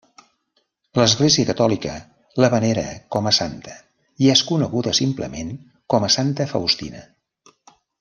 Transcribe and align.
L'Església 0.99 1.45
catòlica 1.49 1.97
la 2.45 2.49
venera 2.55 2.85
com 3.17 3.31
a 3.33 3.35
santa 3.41 3.77
i 4.27 4.33
és 4.37 4.45
coneguda 4.51 4.97
simplement 5.05 5.57
com 5.95 6.09
a 6.09 6.15
Santa 6.21 6.53
Faustina. 6.55 7.09